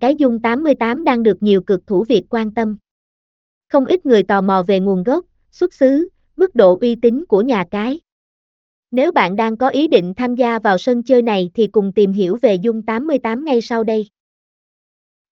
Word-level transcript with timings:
cái 0.00 0.14
Dung 0.14 0.42
88 0.42 1.04
đang 1.04 1.22
được 1.22 1.42
nhiều 1.42 1.62
cực 1.62 1.86
thủ 1.86 2.04
Việt 2.08 2.22
quan 2.30 2.54
tâm. 2.54 2.76
Không 3.68 3.84
ít 3.84 4.06
người 4.06 4.22
tò 4.22 4.40
mò 4.40 4.64
về 4.66 4.80
nguồn 4.80 5.02
gốc, 5.02 5.24
xuất 5.50 5.74
xứ, 5.74 6.08
mức 6.36 6.54
độ 6.54 6.78
uy 6.80 6.94
tín 6.94 7.24
của 7.28 7.42
nhà 7.42 7.64
cái. 7.70 8.00
Nếu 8.90 9.12
bạn 9.12 9.36
đang 9.36 9.56
có 9.56 9.68
ý 9.68 9.88
định 9.88 10.14
tham 10.16 10.34
gia 10.34 10.58
vào 10.58 10.78
sân 10.78 11.02
chơi 11.02 11.22
này 11.22 11.50
thì 11.54 11.66
cùng 11.66 11.92
tìm 11.92 12.12
hiểu 12.12 12.38
về 12.42 12.54
Dung 12.54 12.82
88 12.82 13.44
ngay 13.44 13.60
sau 13.60 13.84
đây. 13.84 14.08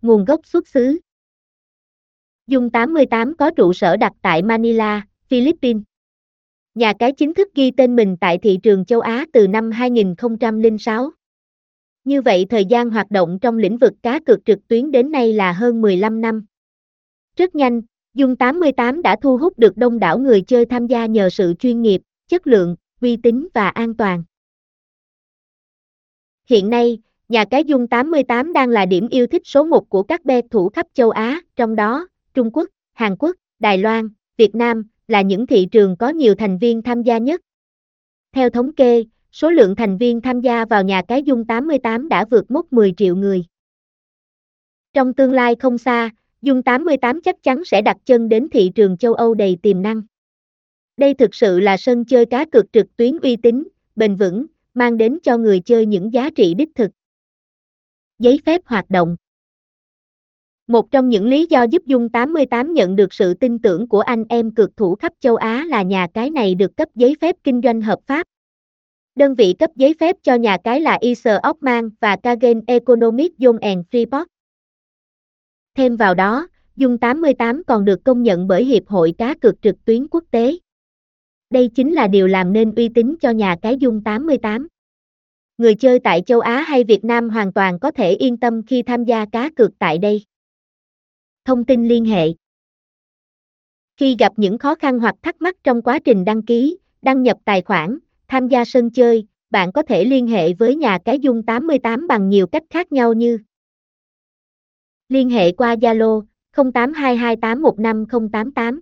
Nguồn 0.02 0.24
gốc 0.24 0.46
xuất 0.46 0.69
xứ 0.69 0.98
Dung 2.46 2.71
88 2.71 3.37
có 3.37 3.51
trụ 3.51 3.73
sở 3.73 3.96
đặt 3.96 4.12
tại 4.23 4.43
Manila, 4.43 5.07
Philippines. 5.29 5.83
Nhà 6.75 6.93
cái 6.98 7.12
chính 7.12 7.35
thức 7.35 7.48
ghi 7.55 7.71
tên 7.71 7.96
mình 7.96 8.17
tại 8.21 8.39
thị 8.39 8.59
trường 8.62 8.85
châu 8.85 9.01
Á 9.01 9.27
từ 9.33 9.48
năm 9.48 9.71
2006. 9.71 11.11
Như 12.07 12.23
vậy 12.23 12.46
thời 12.50 12.64
gian 12.64 12.91
hoạt 12.91 13.11
động 13.11 13.38
trong 13.41 13.59
lĩnh 13.59 13.79
vực 13.79 13.93
cá 14.02 14.20
cược 14.20 14.45
trực 14.45 14.68
tuyến 14.68 14.91
đến 14.91 15.11
nay 15.11 15.32
là 15.32 15.52
hơn 15.52 15.82
15 15.82 16.20
năm. 16.20 16.45
Rất 17.37 17.55
nhanh, 17.55 17.82
Dung 18.15 18.37
88 18.37 19.02
đã 19.02 19.16
thu 19.23 19.38
hút 19.38 19.59
được 19.59 19.77
đông 19.77 19.98
đảo 19.98 20.19
người 20.19 20.42
chơi 20.42 20.66
tham 20.66 20.87
gia 20.87 21.06
nhờ 21.06 21.30
sự 21.30 21.55
chuyên 21.59 21.82
nghiệp, 21.82 22.02
chất 22.29 22.46
lượng, 22.46 22.77
uy 23.01 23.16
tín 23.16 23.48
và 23.55 23.69
an 23.69 23.95
toàn. 23.95 24.24
Hiện 26.48 26.70
nay, 26.70 26.98
nhà 27.29 27.45
cái 27.45 27.65
Dung 27.65 27.87
88 27.87 28.52
đang 28.52 28.68
là 28.68 28.87
điểm 28.87 29.09
yêu 29.09 29.27
thích 29.27 29.43
số 29.45 29.65
1 29.65 29.88
của 29.88 30.02
các 30.02 30.24
bet 30.24 30.45
thủ 30.51 30.68
khắp 30.68 30.87
châu 30.95 31.10
Á, 31.10 31.41
trong 31.57 31.77
đó, 31.77 32.09
Trung 32.34 32.51
Quốc, 32.52 32.68
Hàn 32.93 33.16
Quốc, 33.16 33.37
Đài 33.59 33.79
Loan, 33.79 34.09
Việt 34.37 34.54
Nam 34.54 34.84
là 35.09 35.23
những 35.23 35.46
thị 35.46 35.68
trường 35.70 35.96
có 35.96 36.09
nhiều 36.09 36.34
thành 36.34 36.59
viên 36.59 36.82
tham 36.82 37.02
gia 37.02 37.18
nhất. 37.18 37.41
Theo 38.32 38.51
thống 38.51 38.74
kê, 38.74 39.04
số 39.36 39.50
lượng 39.50 39.76
thành 39.76 39.98
viên 39.98 40.20
tham 40.20 40.40
gia 40.40 40.64
vào 40.64 40.82
nhà 40.82 41.02
cái 41.08 41.22
Dung 41.22 41.45
88 41.45 42.08
đã 42.08 42.24
vượt 42.30 42.50
mốc 42.50 42.72
10 42.72 42.92
triệu 42.96 43.16
người. 43.16 43.45
Trong 44.92 45.14
tương 45.14 45.32
lai 45.32 45.54
không 45.60 45.78
xa, 45.78 46.10
Dung 46.42 46.62
88 46.62 47.20
chắc 47.20 47.42
chắn 47.42 47.64
sẽ 47.64 47.82
đặt 47.82 47.96
chân 48.04 48.28
đến 48.28 48.48
thị 48.52 48.70
trường 48.74 48.96
châu 48.96 49.15
Âu 49.15 49.34
đầy 49.34 49.59
tiềm 49.62 49.82
năng. 49.82 50.02
Đây 50.96 51.15
thực 51.15 51.34
sự 51.34 51.60
là 51.60 51.76
sân 51.76 52.04
chơi 52.04 52.26
cá 52.26 52.45
cược 52.45 52.73
trực 52.73 52.96
tuyến 52.96 53.18
uy 53.18 53.37
tín, 53.37 53.68
bền 53.96 54.16
vững, 54.16 54.46
mang 54.74 54.96
đến 54.96 55.18
cho 55.23 55.37
người 55.37 55.60
chơi 55.60 55.87
những 55.87 56.12
giá 56.12 56.30
trị 56.30 56.54
đích 56.54 56.74
thực. 56.74 56.90
Giấy 58.18 58.40
phép 58.46 58.60
hoạt 58.65 58.90
động 58.90 59.16
Một 60.66 60.90
trong 60.90 61.09
những 61.09 61.26
lý 61.26 61.46
do 61.50 61.62
giúp 61.62 61.82
Dung 61.87 62.09
88 62.09 62.74
nhận 62.74 62.96
được 62.96 63.15
sự 63.15 63.34
tin 63.34 63.59
tưởng 63.59 63.88
của 63.88 64.00
anh 64.00 64.25
em 64.28 64.54
cược 64.54 64.76
thủ 64.76 64.94
khắp 64.94 65.12
châu 65.21 65.37
Á 65.37 65.65
là 65.69 65.82
nhà 65.82 66.06
cái 66.15 66.31
này 66.31 66.54
được 66.54 66.76
cấp 66.76 66.88
giấy 66.94 67.16
phép 67.21 67.37
kinh 67.44 67.60
doanh 67.65 67.82
hợp 67.82 67.98
pháp. 68.06 68.26
Đơn 69.16 69.34
vị 69.34 69.54
cấp 69.59 69.70
giấy 69.76 69.94
phép 70.00 70.16
cho 70.22 70.34
nhà 70.34 70.56
cái 70.64 70.81
là 70.81 70.98
Isar 71.00 71.36
Ockman 71.48 71.91
và 72.00 72.16
Kagen 72.16 72.60
Economic 72.66 73.32
Zone 73.38 73.59
and 73.60 73.86
Freeport. 73.91 74.25
Thêm 75.75 75.97
vào 75.97 76.14
đó, 76.14 76.48
Dung 76.76 76.98
88 76.98 77.62
còn 77.66 77.84
được 77.84 78.04
công 78.04 78.22
nhận 78.22 78.48
bởi 78.48 78.64
Hiệp 78.64 78.88
hội 78.88 79.14
Cá 79.19 79.34
cược 79.34 79.62
trực 79.62 79.84
tuyến 79.84 80.09
quốc 80.09 80.25
tế. 80.31 80.56
Đây 81.50 81.70
chính 81.75 81.92
là 81.92 82.09
điều 82.09 82.26
làm 82.26 82.53
nên 82.53 82.75
uy 82.75 82.88
tín 82.88 83.14
cho 83.20 83.31
nhà 83.31 83.56
cái 83.62 83.76
Dung 83.76 84.04
88. 84.04 84.69
Người 85.59 85.75
chơi 85.75 85.98
tại 85.98 86.22
châu 86.26 86.41
Á 86.41 86.60
hay 86.60 86.84
Việt 86.84 87.04
Nam 87.04 87.31
hoàn 87.31 87.53
toàn 87.53 87.78
có 87.78 87.91
thể 87.91 88.12
yên 88.12 88.37
tâm 88.37 88.62
khi 88.66 88.82
tham 88.82 89.04
gia 89.04 89.26
cá 89.32 89.50
cược 89.56 89.78
tại 89.78 89.98
đây. 89.98 90.25
Thông 91.44 91.64
tin 91.64 91.88
liên 91.88 92.04
hệ 92.04 92.28
Khi 93.97 94.16
gặp 94.19 94.32
những 94.37 94.59
khó 94.59 94.75
khăn 94.75 94.98
hoặc 94.98 95.14
thắc 95.22 95.42
mắc 95.42 95.56
trong 95.64 95.82
quá 95.82 95.98
trình 95.98 96.25
đăng 96.25 96.42
ký, 96.42 96.78
đăng 97.03 97.22
nhập 97.22 97.38
tài 97.44 97.62
khoản, 97.62 97.98
tham 98.28 98.49
gia 98.49 98.65
sân 98.65 98.91
chơi, 98.91 99.27
bạn 99.50 99.72
có 99.72 99.82
thể 99.82 100.05
liên 100.05 100.27
hệ 100.27 100.53
với 100.53 100.77
nhà 100.77 100.99
cái 101.05 101.19
Dung 101.19 101.43
88 101.43 102.06
bằng 102.06 102.28
nhiều 102.28 102.47
cách 102.47 102.62
khác 102.71 102.93
nhau 102.93 103.12
như 103.12 103.38
Liên 105.09 105.31
hệ 105.31 105.53
qua 105.53 105.75
Zalo 105.75 106.22
0822815088 106.53 108.81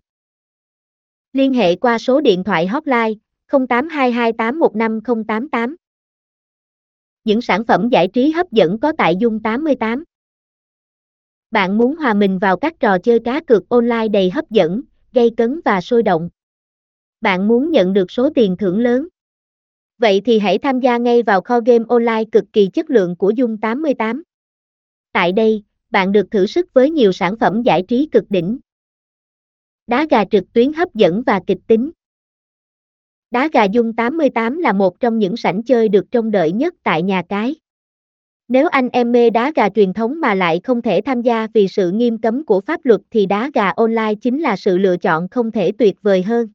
Liên 1.33 1.55
hệ 1.55 1.77
qua 1.77 1.99
số 1.99 2.21
điện 2.21 2.45
thoại 2.45 2.67
hotline 2.67 3.13
0822815088 3.49 5.75
Những 7.25 7.41
sản 7.41 7.65
phẩm 7.65 7.89
giải 7.89 8.09
trí 8.09 8.31
hấp 8.31 8.53
dẫn 8.53 8.81
có 8.81 8.93
tại 8.99 9.17
Dung 9.17 9.43
88 9.43 10.05
Bạn 11.51 11.79
muốn 11.79 11.97
hòa 11.97 12.15
mình 12.15 12.39
vào 12.39 12.57
các 12.57 12.81
trò 12.81 12.99
chơi 12.99 13.21
cá 13.25 13.41
cược 13.41 13.69
online 13.69 14.09
đầy 14.09 14.31
hấp 14.31 14.51
dẫn, 14.51 14.81
gây 15.13 15.31
cấn 15.37 15.61
và 15.65 15.81
sôi 15.81 16.03
động. 16.03 16.29
Bạn 17.21 17.49
muốn 17.49 17.71
nhận 17.71 17.93
được 17.93 18.11
số 18.11 18.31
tiền 18.35 18.57
thưởng 18.57 18.79
lớn. 18.79 19.09
Vậy 20.05 20.23
thì 20.25 20.39
hãy 20.39 20.59
tham 20.59 20.81
gia 20.81 20.97
ngay 20.97 21.23
vào 21.23 21.41
kho 21.41 21.61
game 21.61 21.85
online 21.89 22.25
cực 22.33 22.45
kỳ 22.53 22.69
chất 22.73 22.91
lượng 22.91 23.17
của 23.17 23.31
Dung 23.31 23.59
88. 23.59 24.23
Tại 25.13 25.33
đây, 25.33 25.63
bạn 25.91 26.13
được 26.13 26.31
thử 26.31 26.47
sức 26.47 26.75
với 26.75 26.91
nhiều 26.91 27.13
sản 27.13 27.37
phẩm 27.41 27.63
giải 27.63 27.83
trí 27.89 28.09
cực 28.13 28.25
đỉnh. 28.31 28.59
Đá 29.87 30.07
gà 30.11 30.25
trực 30.25 30.53
tuyến 30.53 30.73
hấp 30.73 30.95
dẫn 30.95 31.23
và 31.27 31.41
kịch 31.47 31.59
tính. 31.67 31.91
Đá 33.31 33.49
gà 33.53 33.65
Dung 33.65 33.97
88 33.97 34.59
là 34.59 34.73
một 34.73 35.01
trong 35.01 35.19
những 35.19 35.37
sảnh 35.37 35.63
chơi 35.63 35.89
được 35.89 36.11
trông 36.11 36.31
đợi 36.31 36.53
nhất 36.53 36.75
tại 36.83 37.03
nhà 37.03 37.23
cái. 37.29 37.55
Nếu 38.49 38.69
anh 38.69 38.89
em 38.89 39.13
mê 39.13 39.31
đá 39.31 39.53
gà 39.55 39.69
truyền 39.69 39.93
thống 39.93 40.21
mà 40.21 40.35
lại 40.35 40.61
không 40.65 40.83
thể 40.83 41.01
tham 41.05 41.23
gia 41.23 41.47
vì 41.55 41.69
sự 41.69 41.91
nghiêm 41.91 42.19
cấm 42.19 42.45
của 42.45 42.61
pháp 42.61 42.81
luật 42.85 43.01
thì 43.11 43.27
đá 43.27 43.51
gà 43.55 43.71
online 43.71 44.15
chính 44.15 44.41
là 44.41 44.57
sự 44.57 44.79
lựa 44.79 44.97
chọn 44.97 45.29
không 45.29 45.51
thể 45.51 45.73
tuyệt 45.79 46.03
vời 46.03 46.23
hơn. 46.23 46.49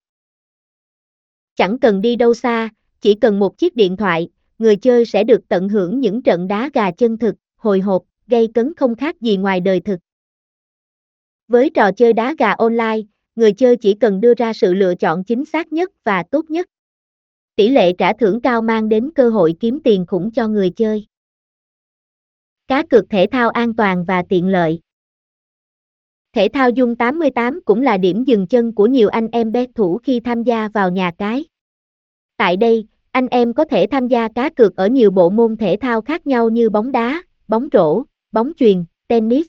Chẳng 1.55 1.79
cần 1.79 2.01
đi 2.01 2.15
đâu 2.15 2.33
xa, 2.33 2.69
chỉ 3.01 3.13
cần 3.13 3.39
một 3.39 3.57
chiếc 3.57 3.75
điện 3.75 3.97
thoại, 3.97 4.29
người 4.59 4.75
chơi 4.75 5.05
sẽ 5.05 5.23
được 5.23 5.41
tận 5.47 5.69
hưởng 5.69 5.99
những 5.99 6.21
trận 6.21 6.47
đá 6.47 6.69
gà 6.73 6.91
chân 6.91 7.17
thực, 7.17 7.35
hồi 7.55 7.79
hộp, 7.79 8.03
gây 8.27 8.47
cấn 8.53 8.73
không 8.75 8.95
khác 8.95 9.21
gì 9.21 9.37
ngoài 9.37 9.59
đời 9.59 9.79
thực. 9.79 9.99
Với 11.47 11.69
trò 11.69 11.91
chơi 11.91 12.13
đá 12.13 12.35
gà 12.39 12.51
online, 12.51 12.99
người 13.35 13.53
chơi 13.53 13.77
chỉ 13.77 13.93
cần 13.93 14.21
đưa 14.21 14.33
ra 14.33 14.53
sự 14.53 14.73
lựa 14.73 14.95
chọn 14.95 15.23
chính 15.23 15.45
xác 15.45 15.73
nhất 15.73 15.91
và 16.03 16.23
tốt 16.31 16.45
nhất. 16.49 16.67
Tỷ 17.55 17.69
lệ 17.69 17.93
trả 17.93 18.13
thưởng 18.13 18.41
cao 18.41 18.61
mang 18.61 18.89
đến 18.89 19.09
cơ 19.15 19.29
hội 19.29 19.55
kiếm 19.59 19.79
tiền 19.83 20.05
khủng 20.05 20.31
cho 20.31 20.47
người 20.47 20.69
chơi. 20.69 21.05
Cá 22.67 22.83
cược 22.89 23.09
thể 23.09 23.27
thao 23.31 23.49
an 23.49 23.75
toàn 23.75 24.05
và 24.07 24.23
tiện 24.29 24.47
lợi. 24.47 24.79
Thể 26.33 26.47
thao 26.53 26.69
Dung 26.69 26.95
88 26.95 27.61
cũng 27.65 27.81
là 27.81 27.97
điểm 27.97 28.23
dừng 28.23 28.47
chân 28.47 28.75
của 28.75 28.87
nhiều 28.87 29.09
anh 29.09 29.27
em 29.31 29.51
bet 29.51 29.69
thủ 29.75 29.97
khi 29.97 30.19
tham 30.19 30.43
gia 30.43 30.67
vào 30.67 30.91
nhà 30.91 31.11
cái. 31.17 31.45
Tại 32.39 32.57
đây, 32.57 32.85
anh 33.11 33.27
em 33.27 33.53
có 33.53 33.65
thể 33.65 33.87
tham 33.91 34.07
gia 34.07 34.27
cá 34.27 34.49
cược 34.49 34.75
ở 34.75 34.87
nhiều 34.87 35.11
bộ 35.11 35.29
môn 35.29 35.57
thể 35.57 35.77
thao 35.81 36.01
khác 36.01 36.27
nhau 36.27 36.49
như 36.49 36.69
bóng 36.69 36.91
đá, 36.91 37.23
bóng 37.47 37.67
rổ, 37.73 38.03
bóng 38.31 38.51
chuyền, 38.57 38.83
tennis, 39.07 39.47